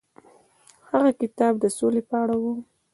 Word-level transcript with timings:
هغه 0.91 1.11
کتاب 1.21 1.53
د 1.59 1.65
سولې 1.77 2.01
په 2.09 2.15
اړه 2.23 2.35
و. 2.41 2.43